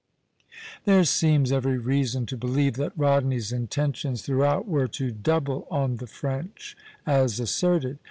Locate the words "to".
2.25-2.35, 4.87-5.11